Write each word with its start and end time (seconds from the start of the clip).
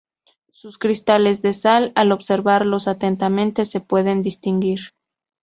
Sus 0.49 0.79
cristales 0.79 1.43
de 1.43 1.53
sal, 1.53 1.91
al 1.93 2.11
observarlos 2.11 2.87
atentamente 2.87 3.65
se 3.65 3.81
pueden 3.81 4.23
distinguir. 4.23 4.95